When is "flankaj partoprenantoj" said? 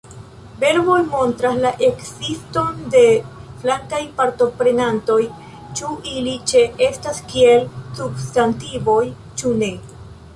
3.63-5.17